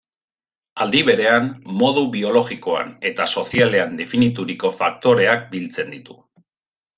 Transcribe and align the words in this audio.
Aldi 0.85 1.01
berean, 1.09 1.49
modu 1.81 2.03
biologikoan 2.15 2.89
eta 3.11 3.27
sozialean 3.37 3.93
definituriko 4.01 4.73
faktoreak 4.79 5.47
biltzen 5.53 5.95
ditu. 5.99 6.19